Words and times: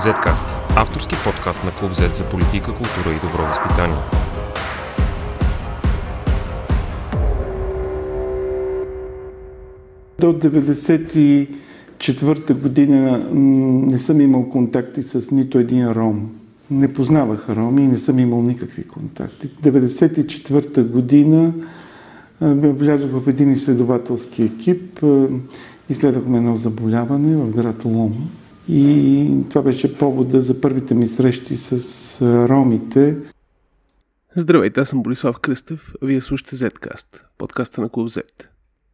Zcast– 0.00 0.44
авторски 0.76 1.16
подкаст 1.24 1.64
на 1.64 1.70
Клуб 1.70 1.92
Z 1.92 2.14
за 2.14 2.24
политика, 2.24 2.66
култура 2.66 3.10
и 3.10 3.14
добро 3.14 3.42
възпитание. 3.48 3.96
До 10.18 10.26
1994 10.26 12.54
година 12.54 13.18
не 13.32 13.98
съм 13.98 14.20
имал 14.20 14.48
контакти 14.48 15.02
с 15.02 15.30
нито 15.30 15.58
един 15.58 15.90
ром. 15.90 16.30
Не 16.70 16.92
познавах 16.92 17.48
роми 17.48 17.82
и 17.82 17.88
не 17.88 17.96
съм 17.96 18.18
имал 18.18 18.42
никакви 18.42 18.88
контакти. 18.88 19.48
1994 19.48 20.82
година 20.82 21.52
влязох 22.40 23.10
в 23.12 23.28
един 23.28 23.52
изследователски 23.52 24.42
екип. 24.42 25.04
Изследвахме 25.88 26.38
едно 26.38 26.56
заболяване 26.56 27.36
в 27.36 27.50
град 27.50 27.84
Лом 27.84 28.30
и 28.68 29.30
това 29.50 29.62
беше 29.62 29.98
повода 29.98 30.40
за 30.40 30.60
първите 30.60 30.94
ми 30.94 31.06
срещи 31.06 31.56
с 31.56 32.22
ромите. 32.48 33.16
Здравейте, 34.36 34.80
аз 34.80 34.88
съм 34.88 35.02
Борислав 35.02 35.38
Кръстев, 35.38 35.94
а 36.02 36.06
вие 36.06 36.20
слушате 36.20 36.56
Zcast, 36.56 37.22
подкаста 37.38 37.80
на 37.80 37.88
Клуб 37.88 38.08
Z. 38.08 38.22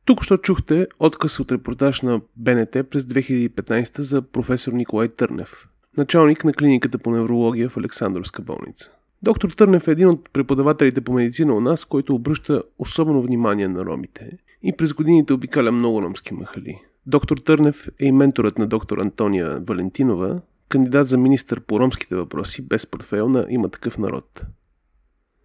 Тук 0.04 0.24
що 0.24 0.36
чухте 0.36 0.86
отказ 0.98 1.40
от 1.40 1.52
репортаж 1.52 2.02
на 2.02 2.20
БНТ 2.36 2.70
през 2.90 3.02
2015 3.02 4.00
за 4.00 4.22
професор 4.22 4.72
Николай 4.72 5.08
Търнев, 5.08 5.68
началник 5.96 6.44
на 6.44 6.52
клиниката 6.52 6.98
по 6.98 7.10
неврология 7.10 7.68
в 7.68 7.76
Александровска 7.76 8.42
болница. 8.42 8.90
Доктор 9.22 9.50
Търнев 9.50 9.88
е 9.88 9.90
един 9.90 10.08
от 10.08 10.30
преподавателите 10.32 11.00
по 11.00 11.12
медицина 11.12 11.54
у 11.54 11.60
нас, 11.60 11.84
който 11.84 12.14
обръща 12.14 12.62
особено 12.78 13.22
внимание 13.22 13.68
на 13.68 13.84
ромите 13.84 14.30
и 14.62 14.72
през 14.76 14.92
годините 14.92 15.32
обикаля 15.32 15.72
много 15.72 16.02
ромски 16.02 16.34
махали. 16.34 16.80
Доктор 17.08 17.36
Търнев 17.36 17.88
е 18.00 18.06
и 18.06 18.12
менторът 18.12 18.58
на 18.58 18.66
доктор 18.66 18.98
Антония 18.98 19.60
Валентинова, 19.60 20.40
кандидат 20.68 21.08
за 21.08 21.18
министър 21.18 21.60
по 21.60 21.80
ромските 21.80 22.16
въпроси 22.16 22.62
без 22.62 22.86
портфейл 22.86 23.28
на 23.28 23.46
Има 23.48 23.68
такъв 23.68 23.98
народ. 23.98 24.42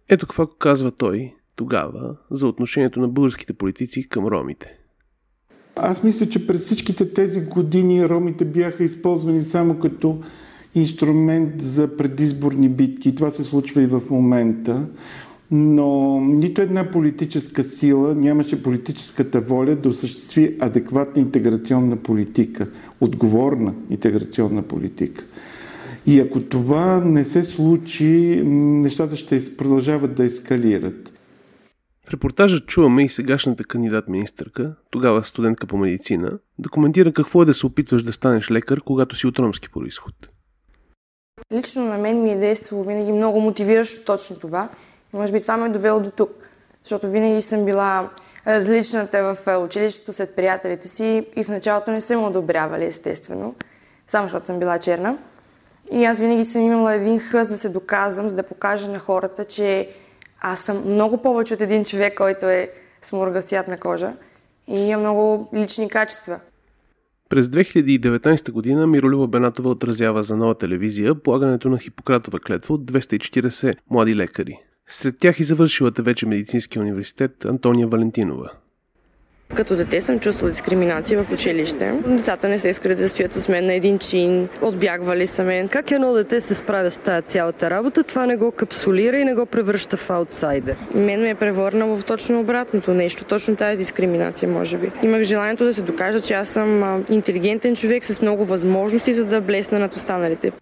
Ето 0.08 0.26
какво 0.26 0.46
казва 0.46 0.90
той 0.90 1.34
тогава 1.56 2.16
за 2.30 2.46
отношението 2.46 3.00
на 3.00 3.08
българските 3.08 3.52
политици 3.52 4.08
към 4.08 4.26
ромите. 4.26 4.78
Аз 5.76 6.02
мисля, 6.02 6.28
че 6.28 6.46
през 6.46 6.60
всичките 6.60 7.12
тези 7.12 7.40
години 7.40 8.08
ромите 8.08 8.44
бяха 8.44 8.84
използвани 8.84 9.42
само 9.42 9.78
като 9.78 10.20
инструмент 10.74 11.60
за 11.60 11.96
предизборни 11.96 12.68
битки. 12.68 13.14
Това 13.14 13.30
се 13.30 13.44
случва 13.44 13.82
и 13.82 13.86
в 13.86 14.02
момента 14.10 14.88
но 15.54 16.20
нито 16.20 16.60
една 16.60 16.90
политическа 16.90 17.62
сила 17.62 18.14
нямаше 18.14 18.62
политическата 18.62 19.40
воля 19.40 19.76
да 19.76 19.88
осъществи 19.88 20.56
адекватна 20.60 21.22
интеграционна 21.22 21.96
политика, 21.96 22.68
отговорна 23.00 23.74
интеграционна 23.90 24.62
политика. 24.62 25.24
И 26.06 26.20
ако 26.20 26.40
това 26.40 27.00
не 27.04 27.24
се 27.24 27.42
случи, 27.42 28.42
нещата 28.44 29.16
ще 29.16 29.56
продължават 29.56 30.14
да 30.14 30.24
ескалират. 30.24 31.12
В 32.08 32.12
репортажа 32.12 32.60
чуваме 32.60 33.04
и 33.04 33.08
сегашната 33.08 33.64
кандидат-министърка, 33.64 34.74
тогава 34.90 35.24
студентка 35.24 35.66
по 35.66 35.76
медицина, 35.76 36.38
да 36.58 36.68
коментира 36.68 37.12
какво 37.12 37.42
е 37.42 37.46
да 37.46 37.54
се 37.54 37.66
опитваш 37.66 38.02
да 38.02 38.12
станеш 38.12 38.50
лекар, 38.50 38.80
когато 38.80 39.16
си 39.16 39.26
от 39.26 39.38
ромски 39.38 39.68
происход. 39.70 40.14
Лично 41.52 41.84
на 41.84 41.98
мен 41.98 42.22
ми 42.22 42.30
е 42.30 42.36
действало 42.36 42.84
винаги 42.84 43.12
много 43.12 43.40
мотивиращо 43.40 44.04
точно 44.04 44.36
това– 44.36 44.68
може 45.12 45.32
би 45.32 45.42
това 45.42 45.56
ме 45.56 45.66
е 45.66 45.68
довело 45.68 46.00
до 46.00 46.10
тук, 46.10 46.30
защото 46.82 47.10
винаги 47.10 47.42
съм 47.42 47.64
била 47.64 48.10
различната 48.46 49.34
в 49.34 49.46
е, 49.46 49.56
училището 49.56 50.12
след 50.12 50.36
приятелите 50.36 50.88
си 50.88 51.26
и 51.36 51.44
в 51.44 51.48
началото 51.48 51.90
не 51.90 52.00
съм 52.00 52.24
одобрявали, 52.24 52.84
естествено, 52.84 53.54
само 54.06 54.24
защото 54.24 54.46
съм 54.46 54.58
била 54.58 54.78
черна. 54.78 55.18
И 55.92 56.04
аз 56.04 56.20
винаги 56.20 56.44
съм 56.44 56.62
имала 56.62 56.94
един 56.94 57.18
хъз 57.18 57.48
да 57.48 57.56
се 57.56 57.68
доказвам, 57.68 58.28
за 58.28 58.36
да 58.36 58.42
покажа 58.42 58.88
на 58.88 58.98
хората, 58.98 59.44
че 59.44 59.88
аз 60.40 60.60
съм 60.60 60.82
много 60.86 61.22
повече 61.22 61.54
от 61.54 61.60
един 61.60 61.84
човек, 61.84 62.16
който 62.16 62.46
е 62.46 62.70
с 63.02 63.12
мургасият 63.12 63.80
кожа 63.80 64.12
и 64.68 64.80
има 64.80 65.00
много 65.00 65.48
лични 65.54 65.88
качества. 65.88 66.40
През 67.28 67.46
2019 67.46 68.50
година 68.50 68.86
Миролюба 68.86 69.26
Бенатова 69.26 69.70
отразява 69.70 70.22
за 70.22 70.36
нова 70.36 70.54
телевизия 70.54 71.14
полагането 71.14 71.68
на 71.68 71.78
Хипократова 71.78 72.40
клетва 72.40 72.74
от 72.74 72.92
240 72.92 73.74
млади 73.90 74.16
лекари. 74.16 74.58
Сред 74.92 75.18
тях 75.18 75.40
и 75.40 75.44
завършилата 75.44 76.02
вече 76.02 76.26
медицински 76.26 76.78
университет 76.78 77.44
Антония 77.44 77.86
Валентинова. 77.86 78.50
Като 79.54 79.76
дете 79.76 80.00
съм 80.00 80.20
чувствала 80.20 80.50
дискриминация 80.50 81.24
в 81.24 81.32
училище. 81.32 82.00
Децата 82.06 82.48
не 82.48 82.58
се 82.58 82.68
искали 82.68 82.94
да 82.94 83.08
стоят 83.08 83.32
с 83.32 83.48
мен 83.48 83.66
на 83.66 83.72
един 83.72 83.98
чин, 83.98 84.48
отбягвали 84.62 85.26
са 85.26 85.44
мен. 85.44 85.68
Как 85.68 85.90
едно 85.90 86.12
дете 86.12 86.40
се 86.40 86.54
справя 86.54 86.90
с 86.90 86.98
тази 86.98 87.26
цялата 87.26 87.70
работа, 87.70 88.02
това 88.02 88.26
не 88.26 88.36
го 88.36 88.52
капсулира 88.52 89.18
и 89.18 89.24
не 89.24 89.34
го 89.34 89.46
превръща 89.46 89.96
в 89.96 90.10
аутсайдер? 90.10 90.76
Мен 90.94 91.20
ме 91.20 91.30
е 91.30 91.34
превърнало 91.34 91.96
в 91.96 92.04
точно 92.04 92.40
обратното 92.40 92.94
нещо, 92.94 93.24
точно 93.24 93.56
тази 93.56 93.78
дискриминация, 93.78 94.48
може 94.48 94.78
би. 94.78 94.90
Имах 95.02 95.22
желанието 95.22 95.64
да 95.64 95.74
се 95.74 95.82
докажа, 95.82 96.20
че 96.20 96.34
аз 96.34 96.48
съм 96.48 97.04
интелигентен 97.10 97.76
човек 97.76 98.04
с 98.04 98.22
много 98.22 98.44
възможности, 98.44 99.14
за 99.14 99.24
да 99.24 99.40
блесна 99.40 99.78
над 99.78 99.92
останалите. 99.92 100.52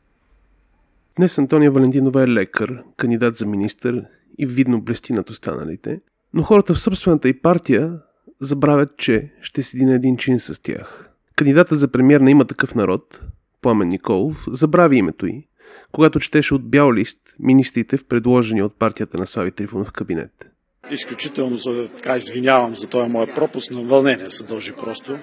Днес 1.16 1.38
Антония 1.38 1.70
Валентинова 1.70 2.22
е 2.22 2.28
лекар, 2.28 2.82
кандидат 2.97 3.36
за 3.36 3.47
министър 3.47 4.04
и 4.38 4.46
видно 4.46 4.80
блести 4.80 5.12
над 5.12 5.30
останалите, 5.30 6.00
но 6.34 6.42
хората 6.42 6.74
в 6.74 6.80
собствената 6.80 7.28
и 7.28 7.41
партия 7.41 7.98
забравят, 8.41 8.96
че 8.96 9.32
ще 9.41 9.62
седи 9.62 9.84
на 9.84 9.94
един 9.94 10.16
чин 10.16 10.41
с 10.41 10.62
тях. 10.62 11.10
Кандидатът 11.36 11.78
за 11.78 11.88
премьер 11.88 12.20
на 12.20 12.30
има 12.30 12.44
такъв 12.44 12.74
народ, 12.74 13.20
Пламен 13.60 13.88
Николов, 13.88 14.44
забрави 14.48 14.96
името 14.96 15.26
й, 15.26 15.46
когато 15.92 16.20
четеше 16.20 16.54
от 16.54 16.70
бял 16.70 16.92
лист 16.92 17.18
министрите 17.38 17.96
в 17.96 18.04
предложения 18.04 18.64
от 18.64 18.78
партията 18.78 19.18
на 19.18 19.26
Слави 19.26 19.50
Трифонов 19.50 19.92
кабинет. 19.92 20.50
Изключително 20.91 21.56
за, 21.56 21.88
така 21.88 22.16
извинявам 22.16 22.76
за 22.76 22.88
този 22.88 23.10
моят 23.10 23.34
пропуск, 23.34 23.70
но 23.70 23.82
вълнение 23.82 24.30
се 24.30 24.44
дължи 24.44 24.72
просто. 24.72 25.18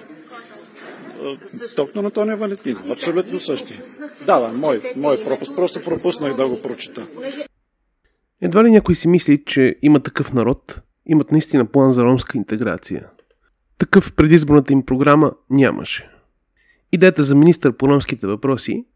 Доктор 1.76 2.04
Антония 2.04 2.36
Валентин, 2.36 2.76
абсолютно 2.90 3.40
същи. 3.40 3.80
Да, 4.26 4.40
да, 4.40 4.48
мой, 4.48 4.80
мой 4.96 5.24
пропуск. 5.24 5.52
Просто 5.56 5.80
пропуснах 5.80 6.36
да 6.36 6.48
го 6.48 6.62
прочита. 6.62 7.06
Едва 8.40 8.64
ли 8.64 8.70
някой 8.70 8.94
си 8.94 9.08
мисли, 9.08 9.44
че 9.44 9.76
има 9.82 10.00
такъв 10.00 10.32
народ, 10.32 10.80
имат 11.06 11.32
наистина 11.32 11.66
план 11.66 11.90
за 11.90 12.04
ромска 12.04 12.38
интеграция. 12.38 13.08
Такъв 13.78 14.04
в 14.04 14.12
предизборната 14.12 14.72
им 14.72 14.86
програма 14.86 15.32
нямаше. 15.50 16.10
Идеята 16.92 17.24
за 17.24 17.34
министър 17.34 17.76
по 17.76 17.88
ромските 17.88 18.26
въпроси 18.26 18.86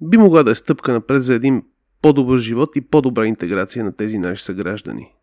би 0.00 0.16
могла 0.16 0.42
да 0.42 0.50
е 0.50 0.54
стъпка 0.54 0.92
напред 0.92 1.22
за 1.22 1.34
един 1.34 1.62
по-добър 2.02 2.38
живот 2.38 2.76
и 2.76 2.80
по-добра 2.80 3.26
интеграция 3.26 3.84
на 3.84 3.92
тези 3.92 4.18
наши 4.18 4.44
съграждани. 4.44 5.14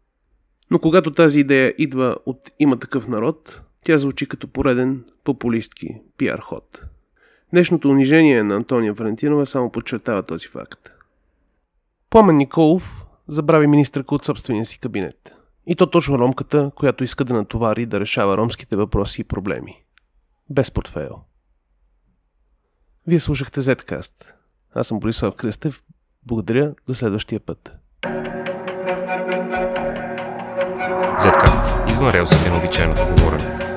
Но 0.72 0.80
когато 0.80 1.12
тази 1.12 1.40
идея 1.40 1.74
идва 1.78 2.16
от 2.26 2.50
има 2.60 2.80
такъв 2.80 3.08
народ, 3.08 3.62
тя 3.86 3.98
звучи 3.98 4.28
като 4.28 4.48
пореден 4.48 5.04
популистки 5.24 6.02
пиар 6.18 6.40
ход. 6.40 6.82
Днешното 7.54 7.90
унижение 7.90 8.44
на 8.44 8.56
Антония 8.56 8.94
Валентинова 8.94 9.46
само 9.46 9.72
подчертава 9.72 10.24
този 10.24 10.48
факт. 10.48 10.92
Пламен 12.10 12.36
Николов 12.36 12.99
забрави 13.30 13.68
министърка 13.68 14.16
от 14.16 14.26
собствения 14.26 14.66
си 14.66 14.80
кабинет. 14.80 15.38
И 15.68 15.76
то 15.76 15.90
точно 15.90 16.20
ромката, 16.20 16.72
която 16.76 17.04
иска 17.04 17.26
да 17.26 17.34
натовари 17.34 17.86
да 17.86 18.00
решава 18.00 18.38
ромските 18.38 18.76
въпроси 18.76 19.22
и 19.22 19.24
проблеми. 19.24 19.84
Без 20.50 20.72
портфейл. 20.72 21.22
Вие 23.08 23.20
слушахте 23.20 23.62
Zcast. 23.62 24.34
Аз 24.76 24.88
съм 24.88 25.00
Борислав 25.00 25.36
Кръстев. 25.36 25.84
Благодаря. 26.26 26.74
До 26.88 26.94
следващия 26.94 27.40
път. 27.40 27.76
Zcast. 31.20 31.90
Извън 31.90 32.12
релсите 32.12 32.50
на 32.50 32.58
обичайното 32.58 33.02
говорене. 33.02 33.69